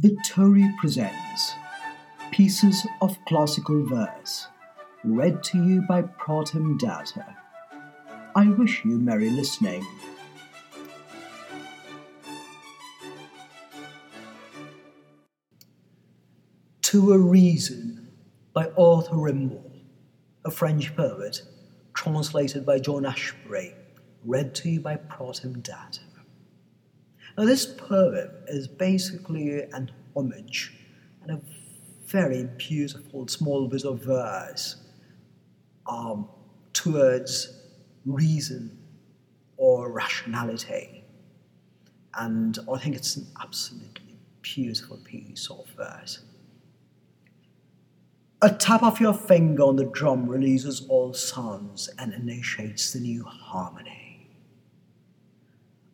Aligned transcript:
Victoria 0.00 0.72
presents 0.80 1.52
Pieces 2.30 2.86
of 3.02 3.22
Classical 3.26 3.84
Verse, 3.84 4.48
read 5.04 5.42
to 5.44 5.62
you 5.62 5.82
by 5.82 6.00
Pratham 6.00 6.78
Datta. 6.78 7.36
I 8.34 8.48
wish 8.48 8.82
you 8.82 8.98
merry 8.98 9.28
listening. 9.28 9.86
To 16.80 17.12
a 17.12 17.18
Reason 17.18 18.08
by 18.54 18.70
Arthur 18.78 19.16
Rimbaud, 19.16 19.82
a 20.46 20.50
French 20.50 20.96
poet, 20.96 21.42
translated 21.92 22.64
by 22.64 22.78
John 22.78 23.02
Ashbery, 23.02 23.74
read 24.24 24.54
to 24.54 24.70
you 24.70 24.80
by 24.80 24.96
Pratham 24.96 25.62
Datta. 25.62 26.00
Now, 27.40 27.46
this 27.46 27.64
poem 27.64 28.28
is 28.48 28.68
basically 28.68 29.62
an 29.62 29.90
homage 30.14 30.74
and 31.22 31.30
a 31.30 31.40
very 32.04 32.46
beautiful 32.58 33.26
small 33.28 33.66
bit 33.66 33.86
of 33.86 34.04
verse 34.04 34.76
um, 35.86 36.28
towards 36.74 37.62
reason 38.04 38.76
or 39.56 39.90
rationality. 39.90 41.02
And 42.12 42.58
I 42.70 42.76
think 42.76 42.94
it's 42.94 43.16
an 43.16 43.26
absolutely 43.40 44.18
beautiful 44.42 44.98
piece 44.98 45.48
of 45.50 45.66
verse. 45.78 46.22
A 48.42 48.50
tap 48.50 48.82
of 48.82 49.00
your 49.00 49.14
finger 49.14 49.62
on 49.62 49.76
the 49.76 49.86
drum 49.86 50.28
releases 50.28 50.86
all 50.90 51.14
sounds 51.14 51.88
and 51.98 52.12
initiates 52.12 52.92
the 52.92 53.00
new 53.00 53.24
harmony. 53.24 54.09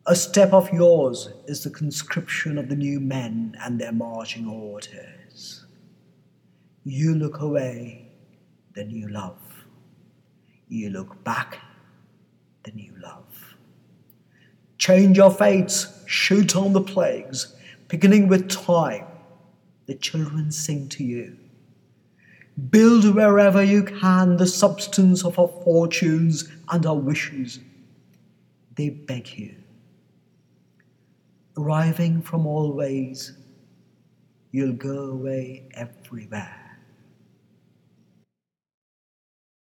A 0.09 0.15
step 0.15 0.53
of 0.53 0.71
yours 0.71 1.27
is 1.47 1.65
the 1.65 1.69
conscription 1.69 2.57
of 2.57 2.69
the 2.69 2.77
new 2.77 3.01
men 3.01 3.57
and 3.59 3.77
their 3.77 3.91
marching 3.91 4.47
orders. 4.47 5.65
You 6.85 7.13
look 7.13 7.41
away, 7.41 8.07
then 8.73 8.89
you 8.89 9.09
love. 9.09 9.65
You 10.69 10.91
look 10.91 11.21
back, 11.25 11.57
then 12.63 12.77
you 12.77 12.93
love. 13.03 13.57
Change 14.77 15.17
your 15.17 15.29
fates, 15.29 16.01
shoot 16.05 16.55
on 16.55 16.71
the 16.71 16.79
plagues, 16.79 17.53
beginning 17.89 18.29
with 18.29 18.49
time. 18.49 19.07
The 19.87 19.95
children 19.95 20.53
sing 20.53 20.87
to 20.89 21.03
you. 21.03 21.37
Build 22.69 23.13
wherever 23.13 23.61
you 23.61 23.83
can 23.83 24.37
the 24.37 24.47
substance 24.47 25.25
of 25.25 25.37
our 25.37 25.49
fortunes 25.65 26.49
and 26.69 26.85
our 26.85 26.95
wishes. 26.95 27.59
They 28.75 28.89
beg 28.89 29.37
you. 29.37 29.55
Arriving 31.57 32.21
from 32.21 32.45
all 32.45 32.71
ways, 32.73 33.33
you'll 34.51 34.73
go 34.73 35.11
away 35.11 35.67
everywhere. 35.73 36.66